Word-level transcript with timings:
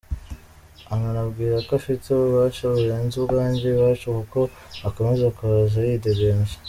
Ananambwira 0.93 1.55
ko 1.65 1.71
afite 1.79 2.05
ububasha 2.09 2.63
burenze 2.75 3.13
ubwanjye 3.21 3.63
iwacu 3.69 4.05
kuko 4.17 4.39
akomeza 4.87 5.25
kuhaza 5.37 5.79
yidegembya. 5.89 6.53